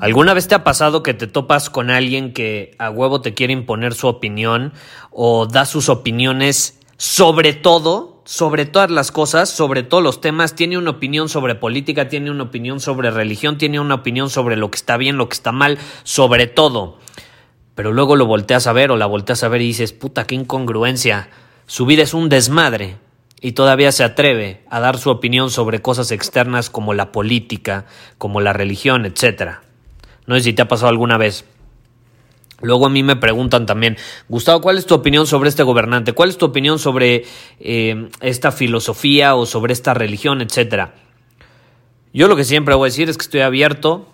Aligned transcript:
¿Alguna 0.00 0.32
vez 0.32 0.46
te 0.46 0.54
ha 0.54 0.62
pasado 0.62 1.02
que 1.02 1.12
te 1.12 1.26
topas 1.26 1.70
con 1.70 1.90
alguien 1.90 2.32
que 2.32 2.76
a 2.78 2.88
huevo 2.88 3.20
te 3.20 3.34
quiere 3.34 3.52
imponer 3.52 3.94
su 3.94 4.06
opinión 4.06 4.72
o 5.10 5.46
da 5.46 5.64
sus 5.64 5.88
opiniones 5.88 6.78
sobre 6.96 7.52
todo, 7.52 8.22
sobre 8.24 8.64
todas 8.64 8.92
las 8.92 9.10
cosas, 9.10 9.48
sobre 9.48 9.82
todos 9.82 10.04
los 10.04 10.20
temas? 10.20 10.54
Tiene 10.54 10.78
una 10.78 10.90
opinión 10.90 11.28
sobre 11.28 11.56
política, 11.56 12.08
tiene 12.08 12.30
una 12.30 12.44
opinión 12.44 12.78
sobre 12.78 13.10
religión, 13.10 13.58
tiene 13.58 13.80
una 13.80 13.96
opinión 13.96 14.30
sobre 14.30 14.56
lo 14.56 14.70
que 14.70 14.76
está 14.76 14.96
bien, 14.98 15.16
lo 15.16 15.28
que 15.28 15.34
está 15.34 15.50
mal, 15.50 15.78
sobre 16.04 16.46
todo. 16.46 16.98
Pero 17.74 17.92
luego 17.92 18.14
lo 18.14 18.26
volteas 18.26 18.68
a 18.68 18.72
ver 18.72 18.92
o 18.92 18.96
la 18.96 19.06
volteas 19.06 19.42
a 19.42 19.48
ver 19.48 19.62
y 19.62 19.66
dices, 19.66 19.92
puta, 19.92 20.28
qué 20.28 20.36
incongruencia. 20.36 21.28
Su 21.66 21.86
vida 21.86 22.04
es 22.04 22.14
un 22.14 22.28
desmadre 22.28 22.98
y 23.40 23.52
todavía 23.52 23.90
se 23.90 24.04
atreve 24.04 24.64
a 24.70 24.78
dar 24.78 24.96
su 24.96 25.10
opinión 25.10 25.50
sobre 25.50 25.82
cosas 25.82 26.12
externas 26.12 26.70
como 26.70 26.94
la 26.94 27.10
política, 27.10 27.86
como 28.16 28.40
la 28.40 28.52
religión, 28.52 29.04
etcétera. 29.04 29.62
No 30.28 30.36
sé 30.36 30.42
si 30.42 30.52
te 30.52 30.62
ha 30.62 30.68
pasado 30.68 30.90
alguna 30.90 31.16
vez. 31.16 31.44
Luego 32.60 32.86
a 32.86 32.90
mí 32.90 33.02
me 33.02 33.16
preguntan 33.16 33.66
también, 33.66 33.96
Gustavo, 34.28 34.60
¿cuál 34.60 34.78
es 34.78 34.86
tu 34.86 34.94
opinión 34.94 35.26
sobre 35.26 35.48
este 35.48 35.62
gobernante? 35.62 36.12
¿Cuál 36.12 36.28
es 36.28 36.38
tu 36.38 36.46
opinión 36.46 36.78
sobre 36.78 37.24
eh, 37.60 38.08
esta 38.20 38.52
filosofía 38.52 39.34
o 39.34 39.46
sobre 39.46 39.72
esta 39.72 39.94
religión, 39.94 40.42
etcétera? 40.42 40.94
Yo 42.12 42.28
lo 42.28 42.36
que 42.36 42.44
siempre 42.44 42.74
voy 42.74 42.88
a 42.88 42.90
decir 42.90 43.08
es 43.08 43.16
que 43.16 43.22
estoy 43.22 43.40
abierto 43.40 44.08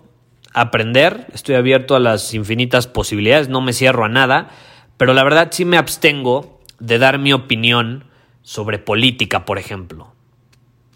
a 0.53 0.61
aprender, 0.61 1.27
estoy 1.33 1.55
abierto 1.55 1.95
a 1.95 1.99
las 1.99 2.33
infinitas 2.33 2.87
posibilidades, 2.87 3.49
no 3.49 3.61
me 3.61 3.73
cierro 3.73 4.05
a 4.05 4.09
nada, 4.09 4.51
pero 4.97 5.13
la 5.13 5.23
verdad 5.23 5.49
sí 5.51 5.65
me 5.65 5.77
abstengo 5.77 6.61
de 6.79 6.97
dar 6.97 7.19
mi 7.19 7.33
opinión 7.33 8.05
sobre 8.41 8.79
política, 8.79 9.43
por 9.43 9.57
ejemplo 9.57 10.14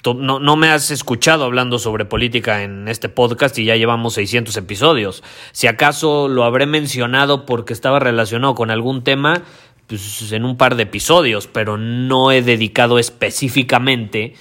no, 0.04 0.40
no, 0.40 0.56
me 0.56 0.70
has 0.70 0.92
escuchado 0.92 1.44
hablando 1.44 1.78
sobre 1.78 2.06
política 2.06 2.64
en 2.64 2.88
este 2.88 3.10
podcast 3.10 3.58
y 3.60 3.66
ya 3.66 3.76
llevamos 3.76 4.14
600 4.14 4.56
episodios. 4.56 5.24
Si 5.52 5.68
acaso 5.68 6.30
lo 6.30 6.46
habré 6.46 6.66
mencionado 6.66 7.46
porque 7.46 7.74
estaba 7.74 8.00
relacionado 8.00 8.56
con 8.56 8.72
algún 8.72 9.04
tema, 9.04 9.44
pues 9.88 10.32
en 10.32 10.46
un 10.46 10.56
par 10.56 10.76
de 10.76 10.84
episodios, 10.84 11.48
pero 11.48 11.78
no 11.78 12.32
he 12.32 12.42
dedicado 12.42 12.98
específicamente 12.98 14.36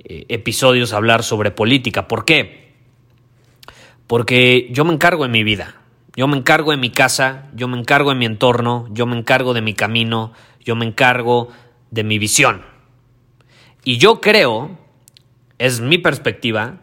eh, 0.00 0.26
episodios 0.28 0.92
a 0.92 0.96
hablar 0.96 1.22
sobre 1.22 1.52
política. 1.52 2.08
¿Por 2.08 2.24
qué? 2.24 2.72
Porque 4.06 4.68
yo 4.70 4.84
me 4.84 4.94
encargo 4.94 5.24
en 5.24 5.30
mi 5.30 5.44
vida, 5.44 5.76
yo 6.16 6.26
me 6.26 6.36
encargo 6.36 6.72
en 6.72 6.80
mi 6.80 6.90
casa, 6.90 7.50
yo 7.54 7.68
me 7.68 7.78
encargo 7.78 8.10
en 8.10 8.18
mi 8.18 8.26
entorno, 8.26 8.88
yo 8.90 9.06
me 9.06 9.16
encargo 9.16 9.54
de 9.54 9.62
mi 9.62 9.74
camino, 9.74 10.32
yo 10.64 10.74
me 10.74 10.86
encargo 10.86 11.50
de 11.90 12.02
mi 12.02 12.18
visión. 12.18 12.62
Y 13.84 13.98
yo 13.98 14.20
creo 14.20 14.83
es 15.64 15.80
mi 15.80 15.96
perspectiva, 15.96 16.80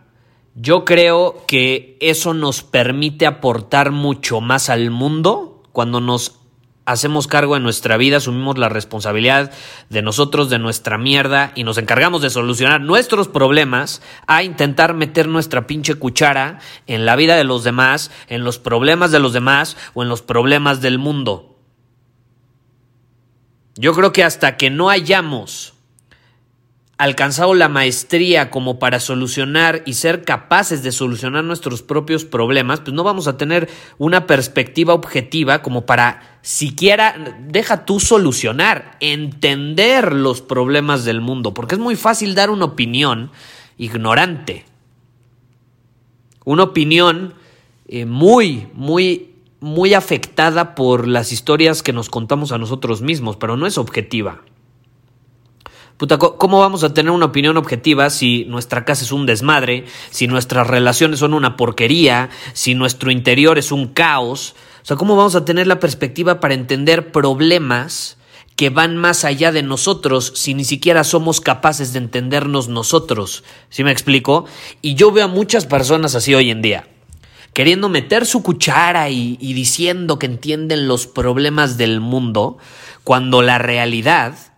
yo 0.56 0.86
creo 0.86 1.46
que 1.48 1.98
eso 2.02 2.34
nos 2.34 2.64
permite 2.64 3.28
aportar 3.28 3.92
mucho 3.92 4.42
más 4.42 4.70
al 4.70 4.90
mundo 4.90 5.62
cuando 5.72 6.02
nos 6.02 6.40
hacemos 6.86 7.28
cargo 7.28 7.54
de 7.54 7.60
nuestra 7.60 7.96
vida, 7.98 8.18
asumimos 8.18 8.58
la 8.58 8.70
responsabilidad 8.70 9.52
de 9.90 10.02
nosotros, 10.02 10.50
de 10.50 10.58
nuestra 10.58 10.98
mierda 10.98 11.52
y 11.54 11.64
nos 11.64 11.78
encargamos 11.78 12.24
de 12.24 12.32
solucionar 12.32 12.82
nuestros 12.82 13.28
problemas 13.28 14.02
a 14.26 14.42
intentar 14.42 14.96
meter 14.96 15.28
nuestra 15.28 15.68
pinche 15.68 15.94
cuchara 15.94 16.58
en 16.88 17.06
la 17.06 17.16
vida 17.16 17.36
de 17.36 17.44
los 17.44 17.64
demás, 17.64 18.10
en 18.30 18.44
los 18.44 18.58
problemas 18.58 19.12
de 19.12 19.20
los 19.20 19.32
demás 19.32 19.78
o 19.94 20.02
en 20.02 20.10
los 20.10 20.24
problemas 20.24 20.82
del 20.82 20.98
mundo. 20.98 21.56
Yo 23.76 23.94
creo 23.94 24.12
que 24.12 24.24
hasta 24.24 24.58
que 24.58 24.72
no 24.72 24.90
hayamos 24.90 25.76
alcanzado 27.02 27.56
la 27.56 27.68
maestría 27.68 28.52
como 28.52 28.78
para 28.78 29.00
solucionar 29.00 29.82
y 29.88 29.94
ser 29.94 30.24
capaces 30.24 30.84
de 30.84 30.92
solucionar 30.92 31.44
nuestros 31.44 31.82
propios 31.82 32.26
problemas, 32.26 32.82
pues 32.82 32.94
no 32.94 33.04
vamos 33.04 33.28
a 33.28 33.38
tener 33.38 33.72
una 33.98 34.28
perspectiva 34.28 34.94
objetiva 34.94 35.64
como 35.64 35.88
para 35.88 36.38
siquiera, 36.44 37.16
deja 37.48 37.86
tú 37.86 38.00
solucionar, 38.00 38.98
entender 39.00 40.14
los 40.14 40.44
problemas 40.44 41.04
del 41.04 41.22
mundo, 41.22 41.56
porque 41.56 41.74
es 41.74 41.82
muy 41.82 41.96
fácil 41.96 42.36
dar 42.36 42.52
una 42.52 42.66
opinión 42.66 43.32
ignorante, 43.80 44.66
una 46.46 46.62
opinión 46.62 47.34
eh, 47.88 48.06
muy, 48.06 48.68
muy, 48.76 49.34
muy 49.60 49.96
afectada 49.96 50.76
por 50.76 51.08
las 51.08 51.32
historias 51.32 51.82
que 51.82 51.94
nos 51.94 52.10
contamos 52.10 52.52
a 52.52 52.60
nosotros 52.60 53.02
mismos, 53.02 53.38
pero 53.38 53.58
no 53.58 53.66
es 53.66 53.80
objetiva. 53.80 54.44
¿Cómo 56.08 56.60
vamos 56.60 56.84
a 56.84 56.94
tener 56.94 57.12
una 57.12 57.28
opinión 57.28 57.58
objetiva 57.58 58.10
si 58.10 58.46
nuestra 58.46 58.86
casa 58.86 59.04
es 59.04 59.12
un 59.12 59.26
desmadre, 59.26 59.86
si 60.10 60.28
nuestras 60.28 60.68
relaciones 60.68 61.20
son 61.20 61.34
una 61.34 61.58
porquería, 61.58 62.30
si 62.54 62.74
nuestro 62.74 63.12
interior 63.12 63.58
es 63.58 63.72
un 63.72 63.88
caos? 63.88 64.56
O 64.82 64.86
sea, 64.86 64.98
¿cómo 64.98 65.16
vamos 65.16 65.36
a 65.36 65.46
tener 65.46 65.68
la 65.68 65.80
perspectiva 65.80 66.40
para 66.40 66.54
entender 66.54 67.12
problemas 67.12 68.18
que 68.56 68.70
van 68.70 68.98
más 68.98 69.26
allá 69.26 69.52
de 69.52 69.64
nosotros 69.64 70.34
si 70.36 70.54
ni 70.54 70.66
siquiera 70.66 71.04
somos 71.04 71.40
capaces 71.40 71.94
de 71.94 72.00
entendernos 72.00 72.68
nosotros? 72.68 73.44
¿Sí 73.70 73.84
me 73.84 73.92
explico? 73.92 74.46
Y 74.82 74.96
yo 74.96 75.12
veo 75.12 75.26
a 75.26 75.28
muchas 75.28 75.66
personas 75.66 76.16
así 76.16 76.34
hoy 76.34 76.50
en 76.50 76.62
día 76.62 76.88
queriendo 77.54 77.90
meter 77.90 78.26
su 78.26 78.44
cuchara 78.44 79.10
y, 79.10 79.38
y, 79.42 79.54
diciendo 79.54 80.18
que 80.18 80.26
entienden 80.26 80.88
los 80.88 81.06
problemas 81.06 81.78
del 81.78 82.00
mundo, 82.00 82.58
cuando 83.04 83.42
la 83.42 83.58
realidad 83.58 84.51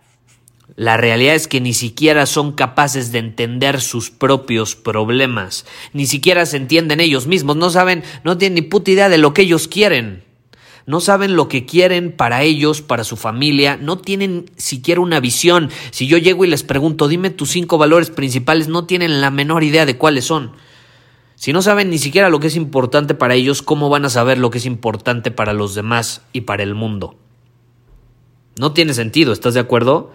la 0.76 0.96
realidad 0.96 1.34
es 1.34 1.46
que 1.46 1.60
ni 1.60 1.72
siquiera 1.72 2.26
son 2.26 2.52
capaces 2.52 3.12
de 3.12 3.18
entender 3.20 3.80
sus 3.80 4.10
propios 4.10 4.74
problemas, 4.74 5.66
ni 5.92 6.06
siquiera 6.06 6.46
se 6.46 6.56
entienden 6.56 7.00
ellos 7.00 7.26
mismos, 7.26 7.56
no 7.56 7.70
saben, 7.70 8.02
no 8.24 8.38
tienen 8.38 8.56
ni 8.56 8.62
puta 8.62 8.90
idea 8.90 9.08
de 9.08 9.18
lo 9.18 9.34
que 9.34 9.42
ellos 9.42 9.68
quieren. 9.68 10.24
No 10.86 11.00
saben 11.00 11.34
lo 11.34 11.48
que 11.48 11.64
quieren 11.64 12.12
para 12.12 12.42
ellos, 12.42 12.82
para 12.82 13.04
su 13.04 13.16
familia, 13.16 13.78
no 13.78 13.96
tienen 13.98 14.50
siquiera 14.56 15.00
una 15.00 15.18
visión. 15.18 15.70
Si 15.90 16.06
yo 16.06 16.18
llego 16.18 16.44
y 16.44 16.48
les 16.48 16.62
pregunto, 16.62 17.08
dime 17.08 17.30
tus 17.30 17.52
cinco 17.52 17.78
valores 17.78 18.10
principales, 18.10 18.68
no 18.68 18.84
tienen 18.84 19.22
la 19.22 19.30
menor 19.30 19.64
idea 19.64 19.86
de 19.86 19.96
cuáles 19.96 20.26
son. 20.26 20.52
Si 21.36 21.54
no 21.54 21.62
saben 21.62 21.88
ni 21.88 21.98
siquiera 21.98 22.28
lo 22.28 22.38
que 22.38 22.48
es 22.48 22.56
importante 22.56 23.14
para 23.14 23.34
ellos, 23.34 23.62
¿cómo 23.62 23.88
van 23.88 24.04
a 24.04 24.10
saber 24.10 24.36
lo 24.36 24.50
que 24.50 24.58
es 24.58 24.66
importante 24.66 25.30
para 25.30 25.54
los 25.54 25.74
demás 25.74 26.20
y 26.34 26.42
para 26.42 26.62
el 26.62 26.74
mundo? 26.74 27.16
No 28.58 28.72
tiene 28.72 28.92
sentido, 28.92 29.32
¿estás 29.32 29.54
de 29.54 29.60
acuerdo? 29.60 30.12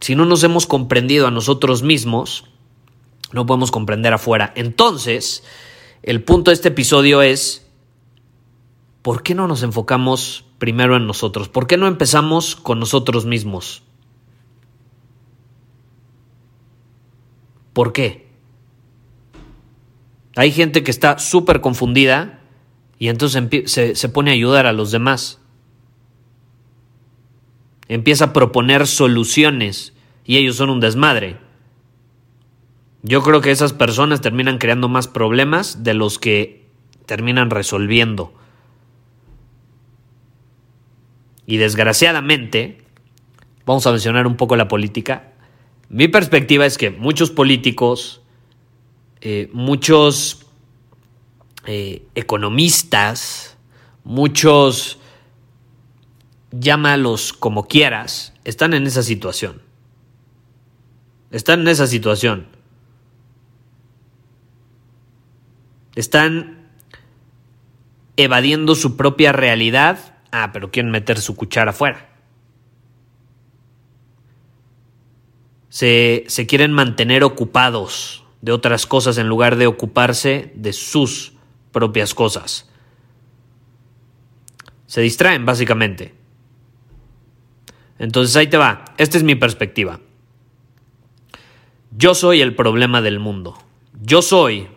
Si 0.00 0.14
no 0.14 0.24
nos 0.24 0.44
hemos 0.44 0.66
comprendido 0.66 1.26
a 1.26 1.30
nosotros 1.30 1.82
mismos, 1.82 2.44
no 3.32 3.46
podemos 3.46 3.70
comprender 3.70 4.12
afuera. 4.12 4.52
Entonces, 4.54 5.42
el 6.02 6.22
punto 6.22 6.50
de 6.50 6.54
este 6.54 6.68
episodio 6.68 7.22
es, 7.22 7.66
¿por 9.02 9.22
qué 9.22 9.34
no 9.34 9.48
nos 9.48 9.62
enfocamos 9.62 10.44
primero 10.58 10.96
en 10.96 11.06
nosotros? 11.06 11.48
¿Por 11.48 11.66
qué 11.66 11.76
no 11.76 11.86
empezamos 11.86 12.56
con 12.56 12.78
nosotros 12.78 13.26
mismos? 13.26 13.82
¿Por 17.72 17.92
qué? 17.92 18.28
Hay 20.36 20.52
gente 20.52 20.84
que 20.84 20.90
está 20.90 21.18
súper 21.18 21.60
confundida 21.60 22.40
y 22.98 23.08
entonces 23.08 23.70
se, 23.70 23.94
se 23.94 24.08
pone 24.08 24.30
a 24.30 24.34
ayudar 24.34 24.66
a 24.66 24.72
los 24.72 24.90
demás 24.90 25.40
empieza 27.88 28.26
a 28.26 28.32
proponer 28.32 28.86
soluciones 28.86 29.94
y 30.24 30.36
ellos 30.36 30.56
son 30.56 30.70
un 30.70 30.80
desmadre. 30.80 31.36
Yo 33.02 33.22
creo 33.22 33.40
que 33.40 33.50
esas 33.50 33.72
personas 33.72 34.20
terminan 34.20 34.58
creando 34.58 34.88
más 34.88 35.08
problemas 35.08 35.82
de 35.82 35.94
los 35.94 36.18
que 36.18 36.66
terminan 37.06 37.50
resolviendo. 37.50 38.32
y 41.48 41.56
desgraciadamente, 41.56 42.76
vamos 43.64 43.86
a 43.86 43.90
mencionar 43.90 44.26
un 44.26 44.36
poco 44.36 44.54
la 44.54 44.68
política, 44.68 45.32
mi 45.88 46.06
perspectiva 46.06 46.66
es 46.66 46.76
que 46.76 46.90
muchos 46.90 47.30
políticos, 47.30 48.20
eh, 49.22 49.48
muchos 49.54 50.44
eh, 51.64 52.02
economistas, 52.14 53.56
muchos, 54.04 54.97
llámalos 56.50 57.32
como 57.32 57.66
quieras, 57.66 58.34
están 58.44 58.74
en 58.74 58.86
esa 58.86 59.02
situación. 59.02 59.62
Están 61.30 61.60
en 61.60 61.68
esa 61.68 61.86
situación. 61.86 62.46
Están 65.94 66.70
evadiendo 68.16 68.74
su 68.74 68.96
propia 68.96 69.32
realidad. 69.32 70.16
Ah, 70.30 70.50
pero 70.52 70.70
quieren 70.70 70.90
meter 70.90 71.20
su 71.20 71.36
cuchara 71.36 71.70
afuera. 71.70 72.08
Se, 75.68 76.24
se, 76.28 76.46
quieren 76.46 76.72
mantener 76.72 77.22
ocupados 77.24 78.24
de 78.40 78.52
otras 78.52 78.86
cosas 78.86 79.18
en 79.18 79.28
lugar 79.28 79.56
de 79.56 79.66
ocuparse 79.66 80.52
de 80.54 80.72
sus 80.72 81.34
propias 81.72 82.14
cosas. 82.14 82.70
Se 84.86 85.02
distraen, 85.02 85.44
básicamente. 85.44 86.17
Entonces 87.98 88.36
ahí 88.36 88.46
te 88.46 88.56
va. 88.56 88.84
Esta 88.96 89.18
es 89.18 89.24
mi 89.24 89.34
perspectiva. 89.34 90.00
Yo 91.96 92.14
soy 92.14 92.40
el 92.40 92.54
problema 92.54 93.02
del 93.02 93.18
mundo. 93.18 93.58
Yo 94.00 94.22
soy. 94.22 94.68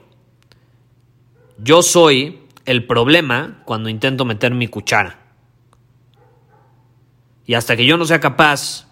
Yo 1.58 1.84
soy 1.84 2.40
el 2.66 2.86
problema 2.86 3.62
cuando 3.66 3.90
intento 3.90 4.26
meter 4.26 4.54
mi 4.54 4.68
cuchara. 4.68 5.20
Y 7.46 7.54
hasta 7.54 7.76
que 7.76 7.86
yo 7.86 7.98
no 7.98 8.06
sea 8.06 8.20
capaz 8.20 8.88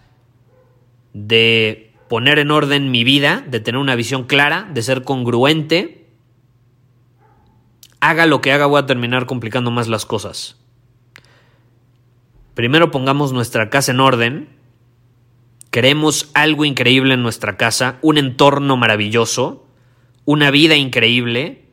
de 1.12 1.92
poner 2.08 2.38
en 2.38 2.50
orden 2.50 2.90
mi 2.90 3.04
vida, 3.04 3.44
de 3.46 3.60
tener 3.60 3.80
una 3.80 3.94
visión 3.94 4.24
clara, 4.24 4.68
de 4.72 4.82
ser 4.82 5.02
congruente, 5.02 6.08
haga 8.00 8.26
lo 8.26 8.40
que 8.40 8.52
haga 8.52 8.66
voy 8.66 8.80
a 8.80 8.86
terminar 8.86 9.26
complicando 9.26 9.70
más 9.70 9.88
las 9.88 10.06
cosas. 10.06 10.59
Primero 12.60 12.90
pongamos 12.90 13.32
nuestra 13.32 13.70
casa 13.70 13.92
en 13.92 14.00
orden, 14.00 14.50
queremos 15.70 16.30
algo 16.34 16.66
increíble 16.66 17.14
en 17.14 17.22
nuestra 17.22 17.56
casa, 17.56 17.96
un 18.02 18.18
entorno 18.18 18.76
maravilloso, 18.76 19.66
una 20.26 20.50
vida 20.50 20.76
increíble, 20.76 21.64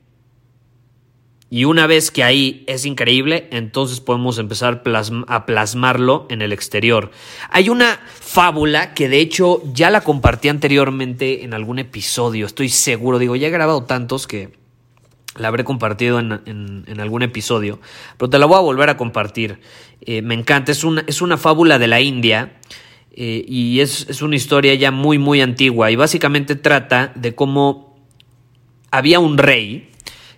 y 1.50 1.66
una 1.66 1.88
vez 1.88 2.10
que 2.10 2.24
ahí 2.24 2.63
es 2.68 2.86
increíble, 2.86 3.50
entonces 3.51 4.00
podemos 4.00 4.38
empezar 4.38 4.81
a 5.28 5.45
plasmarlo 5.45 6.25
en 6.30 6.42
el 6.42 6.54
exterior. 6.54 7.12
Hay 7.50 7.68
una 7.68 8.00
fábula 8.22 8.94
que 8.94 9.10
de 9.10 9.19
hecho 9.19 9.62
ya 9.74 9.89
la 9.89 10.00
compartí 10.00 10.48
anteriormente 10.48 11.44
en 11.44 11.54
algún 11.54 11.80
episodio, 11.80 12.45
estoy 12.45 12.69
seguro, 12.69 13.19
digo, 13.19 13.36
ya 13.36 13.50
he 13.50 13.51
grabado 13.51 13.84
tantos 13.84 14.25
que 14.25 14.54
la 15.38 15.48
habré 15.48 15.63
compartido 15.63 16.19
en, 16.19 17.00
algún 17.00 17.24
episodio, 17.24 17.80
pero 18.18 18.30
te 18.30 18.39
la 18.39 18.45
voy 18.45 18.57
a 18.57 18.62
volver 18.62 18.89
a 18.89 18.98
compartir. 18.98 19.60
Eh, 20.01 20.22
me 20.22 20.34
encanta, 20.34 20.72
es 20.72 20.84
una, 20.84 21.04
es 21.07 21.22
una 21.22 21.38
fábula 21.38 21.80
de 21.80 21.88
la 21.88 22.01
India 22.01 22.57
eh, 23.16 23.44
y 23.48 23.80
es, 23.80 24.07
es 24.10 24.22
una 24.22 24.36
historia 24.36 24.74
ya 24.75 24.92
muy, 24.92 25.18
muy 25.18 25.42
antigua 25.42 25.92
y 25.92 25.95
básicamente 25.95 26.56
trata 26.56 27.12
de 27.16 27.36
cómo 27.36 27.98
había 28.92 29.19
un 29.19 29.38
rey 29.38 29.89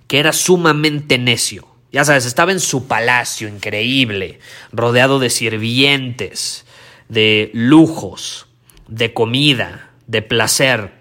que 0.07 0.19
era 0.19 0.33
sumamente 0.33 1.17
necio. 1.17 1.67
Ya 1.91 2.05
sabes, 2.05 2.25
estaba 2.25 2.51
en 2.51 2.59
su 2.59 2.87
palacio 2.87 3.47
increíble, 3.47 4.39
rodeado 4.71 5.19
de 5.19 5.29
sirvientes, 5.29 6.65
de 7.09 7.49
lujos, 7.53 8.47
de 8.87 9.13
comida, 9.13 9.91
de 10.07 10.21
placer. 10.21 10.93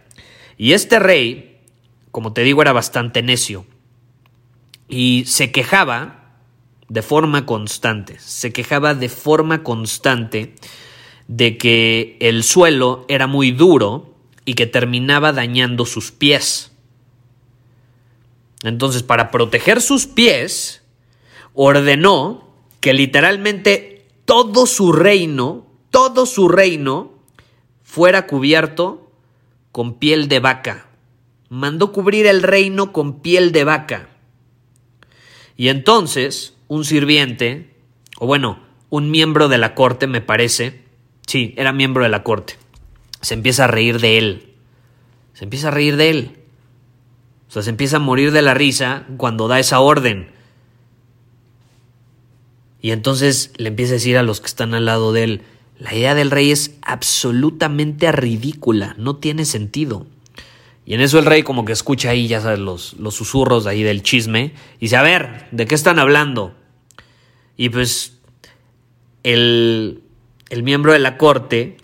Y 0.56 0.72
este 0.72 0.98
rey, 0.98 1.60
como 2.10 2.32
te 2.32 2.42
digo, 2.42 2.62
era 2.62 2.72
bastante 2.72 3.22
necio 3.22 3.66
y 4.88 5.24
se 5.26 5.52
quejaba 5.52 6.34
de 6.88 7.02
forma 7.02 7.44
constante, 7.44 8.18
se 8.18 8.52
quejaba 8.52 8.94
de 8.94 9.08
forma 9.08 9.62
constante 9.62 10.54
de 11.26 11.58
que 11.58 12.16
el 12.20 12.42
suelo 12.42 13.04
era 13.08 13.26
muy 13.26 13.50
duro 13.50 14.14
y 14.46 14.54
que 14.54 14.66
terminaba 14.66 15.32
dañando 15.32 15.84
sus 15.84 16.10
pies. 16.10 16.72
Entonces, 18.62 19.02
para 19.02 19.30
proteger 19.30 19.82
sus 19.82 20.06
pies, 20.06 20.82
ordenó 21.52 22.48
que 22.80 22.94
literalmente 22.94 24.06
todo 24.24 24.66
su 24.66 24.92
reino, 24.92 25.66
todo 25.90 26.24
su 26.24 26.48
reino, 26.48 27.12
fuera 27.82 28.26
cubierto 28.26 29.10
con 29.70 29.94
piel 29.94 30.28
de 30.28 30.40
vaca. 30.40 30.88
Mandó 31.50 31.92
cubrir 31.92 32.26
el 32.26 32.42
reino 32.42 32.92
con 32.92 33.20
piel 33.20 33.52
de 33.52 33.64
vaca. 33.64 34.08
Y 35.58 35.68
entonces 35.68 36.54
un 36.68 36.84
sirviente, 36.84 37.74
o 38.18 38.26
bueno, 38.26 38.60
un 38.90 39.10
miembro 39.10 39.48
de 39.48 39.58
la 39.58 39.74
corte, 39.74 40.06
me 40.06 40.20
parece, 40.20 40.82
sí, 41.26 41.52
era 41.58 41.72
miembro 41.72 42.04
de 42.04 42.08
la 42.08 42.22
corte, 42.22 42.56
se 43.20 43.34
empieza 43.34 43.64
a 43.64 43.66
reír 43.66 44.00
de 44.00 44.18
él. 44.18 44.54
Se 45.34 45.44
empieza 45.44 45.68
a 45.68 45.72
reír 45.72 45.96
de 45.96 46.10
él. 46.10 46.38
O 47.48 47.50
sea, 47.50 47.62
se 47.62 47.70
empieza 47.70 47.96
a 47.96 48.00
morir 48.00 48.30
de 48.30 48.42
la 48.42 48.54
risa 48.54 49.06
cuando 49.16 49.48
da 49.48 49.58
esa 49.58 49.80
orden. 49.80 50.30
Y 52.80 52.92
entonces 52.92 53.52
le 53.56 53.68
empieza 53.68 53.92
a 53.92 53.94
decir 53.94 54.16
a 54.16 54.22
los 54.22 54.40
que 54.40 54.46
están 54.46 54.74
al 54.74 54.84
lado 54.84 55.12
de 55.12 55.24
él, 55.24 55.42
la 55.78 55.92
idea 55.92 56.14
del 56.14 56.30
rey 56.30 56.52
es 56.52 56.76
absolutamente 56.82 58.10
ridícula, 58.12 58.94
no 58.96 59.16
tiene 59.16 59.44
sentido. 59.44 60.06
Y 60.88 60.94
en 60.94 61.02
eso 61.02 61.18
el 61.18 61.26
rey 61.26 61.42
como 61.42 61.66
que 61.66 61.74
escucha 61.74 62.08
ahí, 62.08 62.28
ya 62.28 62.40
sabes, 62.40 62.60
los, 62.60 62.94
los 62.94 63.14
susurros 63.14 63.66
ahí 63.66 63.82
del 63.82 64.02
chisme. 64.02 64.54
Y 64.78 64.86
dice, 64.86 64.96
a 64.96 65.02
ver, 65.02 65.46
¿de 65.50 65.66
qué 65.66 65.74
están 65.74 65.98
hablando? 65.98 66.54
Y 67.58 67.68
pues 67.68 68.18
el, 69.22 70.02
el 70.48 70.62
miembro 70.62 70.94
de 70.94 70.98
la 70.98 71.18
corte, 71.18 71.76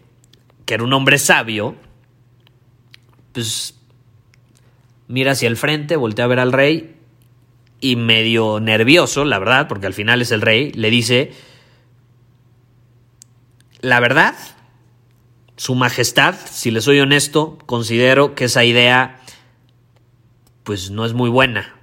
que 0.64 0.72
era 0.72 0.84
un 0.84 0.94
hombre 0.94 1.18
sabio, 1.18 1.76
pues 3.32 3.78
mira 5.06 5.32
hacia 5.32 5.48
el 5.48 5.58
frente, 5.58 5.96
voltea 5.96 6.24
a 6.24 6.28
ver 6.28 6.40
al 6.40 6.52
rey 6.52 6.96
y 7.82 7.96
medio 7.96 8.58
nervioso, 8.58 9.26
la 9.26 9.38
verdad, 9.38 9.68
porque 9.68 9.86
al 9.86 9.92
final 9.92 10.22
es 10.22 10.30
el 10.30 10.40
rey, 10.40 10.72
le 10.72 10.88
dice, 10.88 11.34
la 13.82 14.00
verdad 14.00 14.34
su 15.56 15.74
Majestad, 15.74 16.34
si 16.50 16.70
le 16.70 16.80
soy 16.80 17.00
honesto, 17.00 17.58
considero 17.66 18.34
que 18.34 18.46
esa 18.46 18.64
idea 18.64 19.20
pues 20.64 20.90
no 20.90 21.04
es 21.04 21.12
muy 21.12 21.30
buena. 21.30 21.76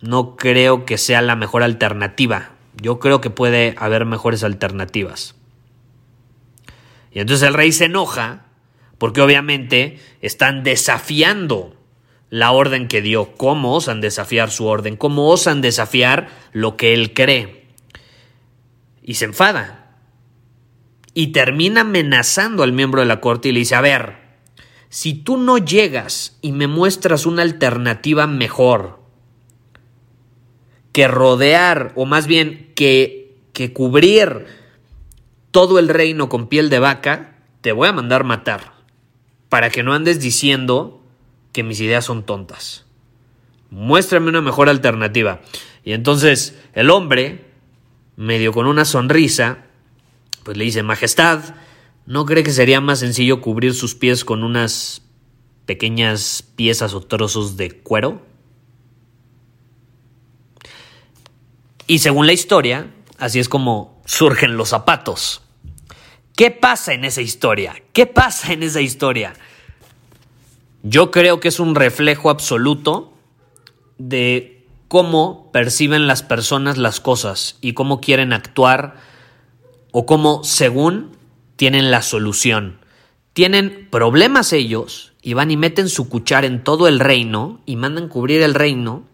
No 0.00 0.36
creo 0.36 0.84
que 0.84 0.98
sea 0.98 1.22
la 1.22 1.36
mejor 1.36 1.62
alternativa. 1.62 2.50
Yo 2.80 2.98
creo 2.98 3.20
que 3.20 3.30
puede 3.30 3.74
haber 3.78 4.04
mejores 4.04 4.44
alternativas. 4.44 5.34
Y 7.12 7.20
entonces 7.20 7.46
el 7.46 7.54
rey 7.54 7.72
se 7.72 7.86
enoja 7.86 8.46
porque 8.98 9.20
obviamente 9.22 9.98
están 10.20 10.62
desafiando 10.62 11.74
la 12.28 12.52
orden 12.52 12.86
que 12.86 13.00
dio. 13.00 13.32
¿Cómo 13.36 13.74
osan 13.74 14.00
desafiar 14.00 14.50
su 14.50 14.66
orden? 14.66 14.96
¿Cómo 14.96 15.28
osan 15.28 15.60
desafiar 15.62 16.28
lo 16.52 16.76
que 16.76 16.92
él 16.92 17.14
cree? 17.14 17.66
Y 19.02 19.14
se 19.14 19.24
enfada 19.24 19.79
y 21.14 21.28
termina 21.28 21.82
amenazando 21.82 22.62
al 22.62 22.72
miembro 22.72 23.00
de 23.00 23.06
la 23.06 23.20
corte 23.20 23.48
y 23.48 23.52
le 23.52 23.60
dice, 23.60 23.74
a 23.74 23.80
ver, 23.80 24.16
si 24.88 25.14
tú 25.14 25.36
no 25.36 25.58
llegas 25.58 26.38
y 26.40 26.52
me 26.52 26.66
muestras 26.66 27.26
una 27.26 27.42
alternativa 27.42 28.26
mejor 28.26 29.00
que 30.92 31.06
rodear, 31.08 31.92
o 31.94 32.04
más 32.04 32.26
bien 32.26 32.72
que, 32.74 33.36
que 33.52 33.72
cubrir 33.72 34.46
todo 35.50 35.78
el 35.78 35.88
reino 35.88 36.28
con 36.28 36.48
piel 36.48 36.70
de 36.70 36.80
vaca, 36.80 37.38
te 37.60 37.72
voy 37.72 37.88
a 37.88 37.92
mandar 37.92 38.24
matar, 38.24 38.72
para 39.48 39.70
que 39.70 39.82
no 39.82 39.92
andes 39.92 40.20
diciendo 40.20 41.00
que 41.52 41.62
mis 41.62 41.80
ideas 41.80 42.04
son 42.04 42.24
tontas. 42.24 42.86
Muéstrame 43.70 44.28
una 44.28 44.40
mejor 44.40 44.68
alternativa. 44.68 45.40
Y 45.84 45.92
entonces 45.92 46.58
el 46.72 46.90
hombre, 46.90 47.44
medio 48.16 48.52
con 48.52 48.66
una 48.66 48.84
sonrisa, 48.84 49.66
pues 50.50 50.58
le 50.58 50.64
dice, 50.64 50.82
Majestad, 50.82 51.54
¿no 52.06 52.26
cree 52.26 52.42
que 52.42 52.50
sería 52.50 52.80
más 52.80 52.98
sencillo 52.98 53.40
cubrir 53.40 53.72
sus 53.72 53.94
pies 53.94 54.24
con 54.24 54.42
unas 54.42 55.02
pequeñas 55.64 56.42
piezas 56.56 56.92
o 56.92 57.00
trozos 57.02 57.56
de 57.56 57.70
cuero? 57.70 58.20
Y 61.86 62.00
según 62.00 62.26
la 62.26 62.32
historia, 62.32 62.92
así 63.16 63.38
es 63.38 63.48
como 63.48 64.02
surgen 64.06 64.56
los 64.56 64.70
zapatos. 64.70 65.42
¿Qué 66.34 66.50
pasa 66.50 66.94
en 66.94 67.04
esa 67.04 67.20
historia? 67.20 67.80
¿Qué 67.92 68.06
pasa 68.06 68.52
en 68.52 68.64
esa 68.64 68.80
historia? 68.80 69.34
Yo 70.82 71.12
creo 71.12 71.38
que 71.38 71.46
es 71.46 71.60
un 71.60 71.76
reflejo 71.76 72.28
absoluto 72.28 73.12
de 73.98 74.66
cómo 74.88 75.52
perciben 75.52 76.08
las 76.08 76.24
personas 76.24 76.76
las 76.76 76.98
cosas 76.98 77.56
y 77.60 77.74
cómo 77.74 78.00
quieren 78.00 78.32
actuar 78.32 79.09
o 79.92 80.06
cómo, 80.06 80.44
según, 80.44 81.16
tienen 81.56 81.90
la 81.90 82.02
solución. 82.02 82.80
Tienen 83.32 83.88
problemas 83.90 84.52
ellos 84.52 85.12
y 85.22 85.34
van 85.34 85.50
y 85.50 85.56
meten 85.56 85.88
su 85.88 86.08
cuchara 86.08 86.46
en 86.46 86.64
todo 86.64 86.88
el 86.88 87.00
reino 87.00 87.60
y 87.66 87.76
mandan 87.76 88.08
cubrir 88.08 88.42
el 88.42 88.54
reino, 88.54 89.04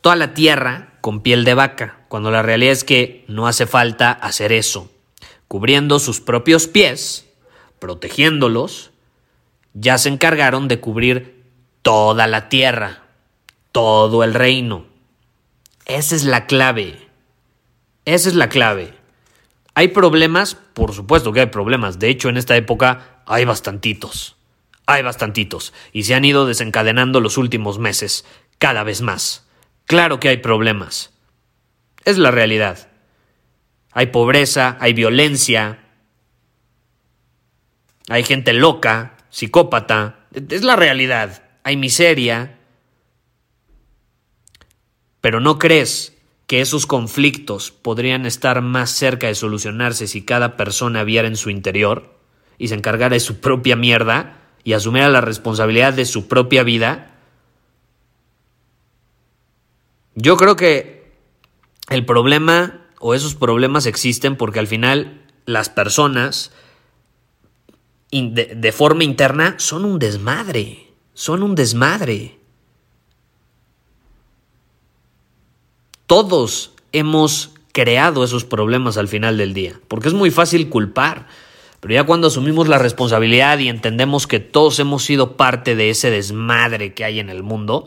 toda 0.00 0.16
la 0.16 0.34
tierra, 0.34 0.94
con 1.00 1.20
piel 1.20 1.44
de 1.44 1.54
vaca, 1.54 2.04
cuando 2.08 2.30
la 2.30 2.42
realidad 2.42 2.72
es 2.72 2.84
que 2.84 3.24
no 3.28 3.46
hace 3.46 3.66
falta 3.66 4.12
hacer 4.12 4.52
eso. 4.52 4.90
Cubriendo 5.48 5.98
sus 5.98 6.20
propios 6.20 6.66
pies, 6.66 7.26
protegiéndolos, 7.78 8.92
ya 9.74 9.98
se 9.98 10.08
encargaron 10.08 10.68
de 10.68 10.80
cubrir 10.80 11.44
toda 11.82 12.26
la 12.26 12.48
tierra, 12.48 13.02
todo 13.72 14.22
el 14.24 14.34
reino. 14.34 14.86
Esa 15.86 16.14
es 16.14 16.24
la 16.24 16.46
clave. 16.46 17.08
Esa 18.04 18.28
es 18.28 18.34
la 18.34 18.48
clave. 18.48 18.94
¿Hay 19.74 19.88
problemas? 19.88 20.54
Por 20.54 20.92
supuesto 20.92 21.32
que 21.32 21.40
hay 21.40 21.46
problemas. 21.46 21.98
De 21.98 22.08
hecho, 22.08 22.28
en 22.28 22.36
esta 22.36 22.56
época 22.56 23.22
hay 23.26 23.44
bastantitos. 23.44 24.36
Hay 24.86 25.02
bastantitos. 25.02 25.72
Y 25.92 26.02
se 26.02 26.14
han 26.14 26.24
ido 26.24 26.46
desencadenando 26.46 27.20
los 27.20 27.38
últimos 27.38 27.78
meses, 27.78 28.24
cada 28.58 28.82
vez 28.82 29.00
más. 29.00 29.46
Claro 29.86 30.20
que 30.20 30.28
hay 30.28 30.38
problemas. 30.38 31.12
Es 32.04 32.18
la 32.18 32.30
realidad. 32.30 32.88
Hay 33.92 34.06
pobreza, 34.06 34.76
hay 34.80 34.94
violencia, 34.94 35.82
hay 38.08 38.24
gente 38.24 38.52
loca, 38.52 39.16
psicópata. 39.30 40.26
Es 40.32 40.62
la 40.62 40.76
realidad. 40.76 41.42
Hay 41.62 41.76
miseria. 41.76 42.58
Pero 45.20 45.40
¿no 45.40 45.58
crees 45.58 46.11
que 46.52 46.60
esos 46.60 46.84
conflictos 46.84 47.70
podrían 47.70 48.26
estar 48.26 48.60
más 48.60 48.90
cerca 48.90 49.26
de 49.26 49.34
solucionarse 49.34 50.06
si 50.06 50.20
cada 50.20 50.58
persona 50.58 51.02
viera 51.02 51.26
en 51.26 51.36
su 51.36 51.48
interior 51.48 52.14
y 52.58 52.68
se 52.68 52.74
encargara 52.74 53.14
de 53.14 53.20
su 53.20 53.40
propia 53.40 53.74
mierda 53.74 54.36
y 54.62 54.74
asumiera 54.74 55.08
la 55.08 55.22
responsabilidad 55.22 55.94
de 55.94 56.04
su 56.04 56.28
propia 56.28 56.62
vida? 56.62 57.16
Yo 60.14 60.36
creo 60.36 60.54
que 60.54 61.14
el 61.88 62.04
problema 62.04 62.82
o 63.00 63.14
esos 63.14 63.34
problemas 63.34 63.86
existen 63.86 64.36
porque 64.36 64.58
al 64.58 64.66
final 64.66 65.24
las 65.46 65.70
personas 65.70 66.52
de, 68.10 68.52
de 68.54 68.72
forma 68.72 69.04
interna 69.04 69.54
son 69.56 69.86
un 69.86 69.98
desmadre, 69.98 70.92
son 71.14 71.42
un 71.44 71.54
desmadre. 71.54 72.41
Todos 76.12 76.72
hemos 76.92 77.54
creado 77.72 78.22
esos 78.22 78.44
problemas 78.44 78.98
al 78.98 79.08
final 79.08 79.38
del 79.38 79.54
día, 79.54 79.80
porque 79.88 80.08
es 80.08 80.14
muy 80.14 80.30
fácil 80.30 80.68
culpar, 80.68 81.26
pero 81.80 81.94
ya 81.94 82.04
cuando 82.04 82.26
asumimos 82.26 82.68
la 82.68 82.76
responsabilidad 82.76 83.58
y 83.60 83.70
entendemos 83.70 84.26
que 84.26 84.38
todos 84.38 84.78
hemos 84.78 85.04
sido 85.04 85.38
parte 85.38 85.74
de 85.74 85.88
ese 85.88 86.10
desmadre 86.10 86.92
que 86.92 87.06
hay 87.06 87.18
en 87.18 87.30
el 87.30 87.42
mundo, 87.42 87.86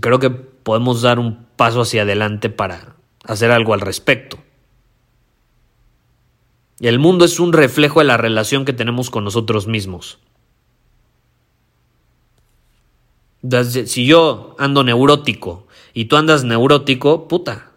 creo 0.00 0.20
que 0.20 0.30
podemos 0.30 1.02
dar 1.02 1.18
un 1.18 1.48
paso 1.56 1.80
hacia 1.80 2.02
adelante 2.02 2.48
para 2.48 2.94
hacer 3.24 3.50
algo 3.50 3.74
al 3.74 3.80
respecto. 3.80 4.38
El 6.78 7.00
mundo 7.00 7.24
es 7.24 7.40
un 7.40 7.52
reflejo 7.52 7.98
de 7.98 8.06
la 8.06 8.18
relación 8.18 8.64
que 8.64 8.72
tenemos 8.72 9.10
con 9.10 9.24
nosotros 9.24 9.66
mismos. 9.66 10.20
Si 13.86 14.06
yo 14.06 14.54
ando 14.60 14.84
neurótico 14.84 15.65
y 15.96 16.04
tú 16.04 16.18
andas 16.18 16.44
neurótico, 16.44 17.26
puta, 17.26 17.72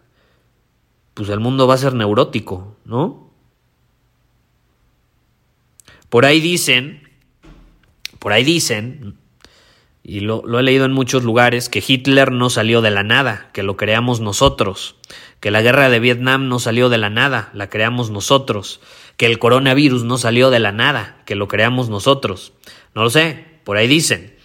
pues 1.14 1.30
el 1.30 1.40
mundo 1.40 1.66
va 1.66 1.72
a 1.72 1.78
ser 1.78 1.94
neurótico, 1.94 2.76
¿no? 2.84 3.32
Por 6.10 6.26
ahí 6.26 6.38
dicen, 6.42 7.08
por 8.18 8.34
ahí 8.34 8.44
dicen, 8.44 9.16
y 10.02 10.20
lo, 10.20 10.42
he 10.58 10.62
leído 10.62 10.84
en 10.84 10.92
muchos 10.92 11.24
lugares, 11.24 11.70
que 11.70 11.82
Hitler 11.86 12.30
no 12.30 12.50
salió 12.50 12.82
de 12.82 12.90
la 12.90 13.02
nada, 13.02 13.48
que 13.54 13.62
lo 13.62 13.78
creamos 13.78 14.20
nosotros, 14.20 14.96
que 15.40 15.50
la 15.50 15.62
guerra 15.62 15.88
de 15.88 16.00
Vietnam 16.00 16.46
no 16.48 16.58
salió 16.58 16.90
de 16.90 16.98
la 16.98 17.08
nada, 17.08 17.48
la 17.54 17.70
creamos 17.70 18.10
nosotros, 18.10 18.82
que 19.16 19.24
el 19.24 19.38
coronavirus 19.38 20.04
no 20.04 20.18
salió 20.18 20.50
de 20.50 20.58
la 20.58 20.72
nada, 20.72 21.22
que 21.24 21.36
lo 21.36 21.48
creamos 21.48 21.88
nosotros. 21.88 22.52
No 22.94 23.02
lo 23.02 23.08
sé, 23.08 23.46
por 23.64 23.78
ahí 23.78 23.88
dicen. 23.88 24.36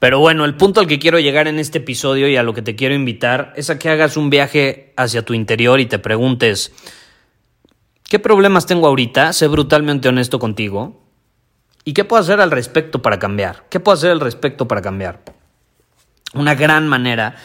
Pero 0.00 0.18
bueno, 0.18 0.46
el 0.46 0.56
punto 0.56 0.80
al 0.80 0.86
que 0.86 0.98
quiero 0.98 1.20
llegar 1.20 1.46
en 1.46 1.58
este 1.58 1.78
episodio 1.78 2.26
y 2.26 2.36
a 2.36 2.42
lo 2.42 2.54
que 2.54 2.62
te 2.62 2.74
quiero 2.74 2.94
invitar 2.94 3.52
es 3.54 3.68
a 3.68 3.78
que 3.78 3.90
hagas 3.90 4.16
un 4.16 4.30
viaje 4.30 4.94
hacia 4.96 5.26
tu 5.26 5.34
interior 5.34 5.78
y 5.78 5.84
te 5.84 5.98
preguntes, 5.98 6.72
¿qué 8.08 8.18
problemas 8.18 8.64
tengo 8.64 8.86
ahorita? 8.86 9.34
Sé 9.34 9.46
brutalmente 9.46 10.08
honesto 10.08 10.38
contigo. 10.38 11.04
¿Y 11.84 11.92
qué 11.92 12.04
puedo 12.04 12.22
hacer 12.22 12.40
al 12.40 12.50
respecto 12.50 13.02
para 13.02 13.18
cambiar? 13.18 13.66
¿Qué 13.68 13.78
puedo 13.78 13.94
hacer 13.94 14.10
al 14.10 14.20
respecto 14.20 14.66
para 14.66 14.80
cambiar? 14.80 15.22
Una 16.32 16.54
gran 16.54 16.88
manera 16.88 17.36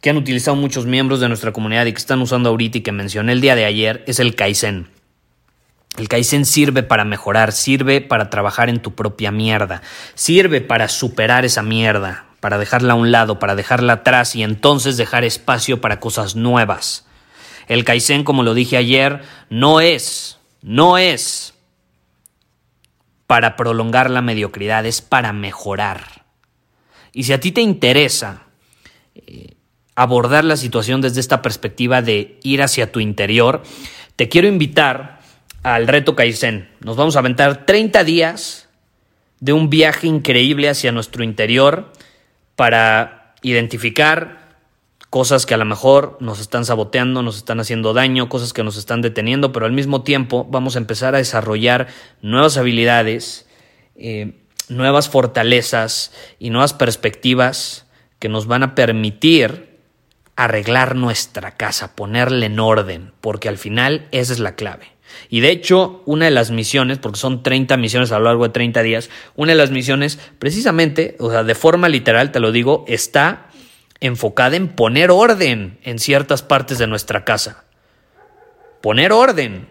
que 0.00 0.10
han 0.10 0.16
utilizado 0.16 0.56
muchos 0.56 0.86
miembros 0.86 1.18
de 1.18 1.26
nuestra 1.26 1.52
comunidad 1.52 1.86
y 1.86 1.92
que 1.92 1.98
están 1.98 2.22
usando 2.22 2.50
ahorita 2.50 2.78
y 2.78 2.82
que 2.82 2.92
mencioné 2.92 3.32
el 3.32 3.40
día 3.40 3.56
de 3.56 3.64
ayer 3.64 4.04
es 4.06 4.20
el 4.20 4.36
Kaizen. 4.36 4.88
El 5.96 6.08
Kaizen 6.08 6.44
sirve 6.44 6.82
para 6.82 7.04
mejorar, 7.04 7.52
sirve 7.52 8.00
para 8.00 8.28
trabajar 8.28 8.68
en 8.68 8.80
tu 8.80 8.94
propia 8.94 9.30
mierda, 9.30 9.82
sirve 10.14 10.60
para 10.60 10.88
superar 10.88 11.44
esa 11.44 11.62
mierda, 11.62 12.26
para 12.40 12.58
dejarla 12.58 12.94
a 12.94 12.96
un 12.96 13.12
lado, 13.12 13.38
para 13.38 13.54
dejarla 13.54 13.94
atrás 13.94 14.34
y 14.34 14.42
entonces 14.42 14.96
dejar 14.96 15.22
espacio 15.24 15.80
para 15.80 16.00
cosas 16.00 16.34
nuevas. 16.34 17.06
El 17.68 17.84
Kaizen, 17.84 18.24
como 18.24 18.42
lo 18.42 18.54
dije 18.54 18.76
ayer, 18.76 19.22
no 19.50 19.80
es, 19.80 20.38
no 20.62 20.98
es 20.98 21.54
para 23.28 23.56
prolongar 23.56 24.10
la 24.10 24.20
mediocridad, 24.20 24.84
es 24.86 25.00
para 25.00 25.32
mejorar. 25.32 26.24
Y 27.12 27.22
si 27.22 27.32
a 27.32 27.40
ti 27.40 27.52
te 27.52 27.60
interesa 27.60 28.42
eh, 29.14 29.54
abordar 29.94 30.44
la 30.44 30.56
situación 30.56 31.00
desde 31.00 31.20
esta 31.20 31.40
perspectiva 31.40 32.02
de 32.02 32.40
ir 32.42 32.62
hacia 32.62 32.90
tu 32.90 32.98
interior, 32.98 33.62
te 34.16 34.28
quiero 34.28 34.48
invitar 34.48 35.23
al 35.64 35.88
reto 35.88 36.14
Kaizen. 36.14 36.68
Nos 36.80 36.96
vamos 36.96 37.16
a 37.16 37.20
aventar 37.20 37.66
30 37.66 38.04
días 38.04 38.68
de 39.40 39.52
un 39.52 39.70
viaje 39.70 40.06
increíble 40.06 40.68
hacia 40.68 40.92
nuestro 40.92 41.24
interior 41.24 41.90
para 42.54 43.34
identificar 43.42 44.44
cosas 45.08 45.46
que 45.46 45.54
a 45.54 45.56
lo 45.56 45.64
mejor 45.64 46.18
nos 46.20 46.38
están 46.38 46.64
saboteando, 46.64 47.22
nos 47.22 47.38
están 47.38 47.60
haciendo 47.60 47.94
daño, 47.94 48.28
cosas 48.28 48.52
que 48.52 48.62
nos 48.62 48.76
están 48.76 49.00
deteniendo, 49.00 49.52
pero 49.52 49.64
al 49.64 49.72
mismo 49.72 50.02
tiempo 50.02 50.46
vamos 50.50 50.76
a 50.76 50.78
empezar 50.78 51.14
a 51.14 51.18
desarrollar 51.18 51.88
nuevas 52.20 52.56
habilidades, 52.56 53.48
eh, 53.96 54.40
nuevas 54.68 55.08
fortalezas 55.08 56.12
y 56.38 56.50
nuevas 56.50 56.74
perspectivas 56.74 57.86
que 58.18 58.28
nos 58.28 58.46
van 58.46 58.64
a 58.64 58.74
permitir 58.74 59.78
arreglar 60.36 60.94
nuestra 60.94 61.52
casa, 61.52 61.94
ponerle 61.94 62.46
en 62.46 62.60
orden, 62.60 63.12
porque 63.20 63.48
al 63.48 63.56
final 63.56 64.08
esa 64.10 64.32
es 64.32 64.40
la 64.40 64.56
clave. 64.56 64.93
Y 65.28 65.40
de 65.40 65.50
hecho, 65.50 66.02
una 66.06 66.26
de 66.26 66.30
las 66.30 66.50
misiones, 66.50 66.98
porque 66.98 67.18
son 67.18 67.42
30 67.42 67.76
misiones 67.76 68.12
a 68.12 68.18
lo 68.18 68.26
largo 68.26 68.44
de 68.44 68.50
30 68.50 68.82
días, 68.82 69.10
una 69.36 69.52
de 69.52 69.58
las 69.58 69.70
misiones, 69.70 70.18
precisamente, 70.38 71.16
o 71.18 71.30
sea, 71.30 71.44
de 71.44 71.54
forma 71.54 71.88
literal, 71.88 72.32
te 72.32 72.40
lo 72.40 72.52
digo, 72.52 72.84
está 72.88 73.46
enfocada 74.00 74.56
en 74.56 74.68
poner 74.68 75.10
orden 75.10 75.78
en 75.82 75.98
ciertas 75.98 76.42
partes 76.42 76.78
de 76.78 76.86
nuestra 76.86 77.24
casa. 77.24 77.64
Poner 78.80 79.12
orden. 79.12 79.66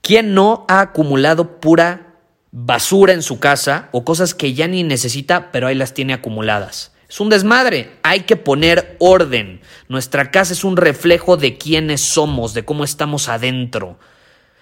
¿Quién 0.00 0.32
no 0.32 0.64
ha 0.68 0.80
acumulado 0.80 1.60
pura 1.60 2.14
basura 2.50 3.12
en 3.12 3.22
su 3.22 3.40
casa 3.40 3.90
o 3.92 4.04
cosas 4.04 4.34
que 4.34 4.54
ya 4.54 4.66
ni 4.68 4.82
necesita, 4.84 5.52
pero 5.52 5.66
ahí 5.66 5.74
las 5.74 5.92
tiene 5.92 6.14
acumuladas? 6.14 6.92
Es 7.08 7.20
un 7.20 7.30
desmadre, 7.30 7.90
hay 8.02 8.20
que 8.20 8.36
poner 8.36 8.96
orden. 8.98 9.60
Nuestra 9.88 10.30
casa 10.30 10.52
es 10.52 10.62
un 10.62 10.76
reflejo 10.76 11.38
de 11.38 11.56
quiénes 11.56 12.02
somos, 12.02 12.52
de 12.52 12.64
cómo 12.64 12.84
estamos 12.84 13.28
adentro. 13.28 13.98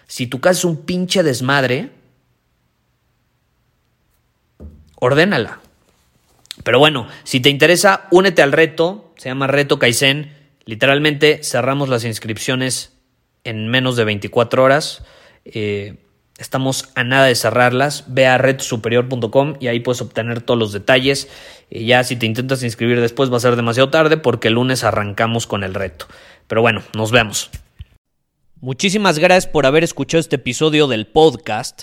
Si 0.07 0.29
tu 0.29 0.41
casa 0.41 0.59
es 0.61 0.65
un 0.65 0.87
pinche 0.87 1.25
desmadre, 1.25 1.91
ordénala. 4.95 5.61
Pero 6.63 6.79
bueno, 6.79 7.09
si 7.25 7.41
te 7.41 7.51
interesa, 7.51 8.07
únete 8.13 8.43
al 8.43 8.53
reto, 8.53 9.13
se 9.17 9.29
llama 9.29 9.49
Reto 9.49 9.81
Kaizen. 9.81 10.33
Literalmente 10.65 11.41
cerramos 11.43 11.89
las 11.89 12.05
inscripciones 12.05 12.93
en 13.43 13.69
menos 13.69 13.97
de 13.97 14.05
24 14.05 14.63
horas. 14.63 15.03
Eh, 15.45 15.97
Estamos 16.39 16.91
a 16.95 17.03
nada 17.03 17.27
de 17.27 17.35
cerrarlas. 17.35 18.05
Ve 18.09 18.27
a 18.27 18.39
redsuperior.com 18.39 19.55
y 19.59 19.69
ahí 19.69 19.81
puedes 19.81 20.03
obtener 20.03 20.43
todos 20.43 20.59
los 20.59 20.73
detalles. 20.73 21.29
Y 21.71 21.87
ya 21.87 22.05
si 22.05 22.17
te 22.17 22.27
intentas 22.27 22.63
inscribir 22.63 23.01
después 23.01 23.33
va 23.33 23.39
a 23.39 23.41
ser 23.41 23.57
demasiado 23.57 23.89
tarde 23.89 24.17
porque 24.19 24.49
el 24.49 24.55
lunes 24.55 24.85
arrancamos 24.85 25.47
con 25.47 25.65
el 25.65 25.75
reto. 25.75 26.07
Pero 26.47 26.61
bueno, 26.61 26.83
nos 26.95 27.11
vemos. 27.11 27.51
Muchísimas 28.61 29.19
gracias 29.19 29.47
por 29.47 29.67
haber 29.67 29.85
escuchado 29.85 30.21
este 30.21 30.37
episodio 30.37 30.89
del 30.89 31.07
podcast. 31.07 31.83